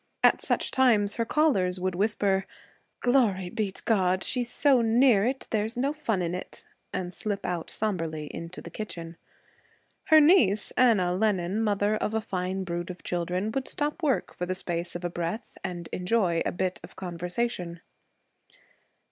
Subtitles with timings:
[0.23, 2.47] At such times, her callers would whisper:
[3.01, 4.23] 'Glory b't' God!
[4.23, 8.71] she's so near it there's no fun in it,' and slip out soberly into the
[8.71, 9.15] kitchen.
[10.05, 14.47] Her niece, Anna Lennan, mother of a fine brood of children, would stop work for
[14.47, 17.79] the space of a breath and enjoy a bit of conversation.